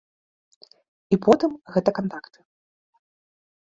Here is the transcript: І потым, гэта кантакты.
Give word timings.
І 1.15 1.21
потым, 1.27 1.51
гэта 1.77 1.89
кантакты. 2.01 2.39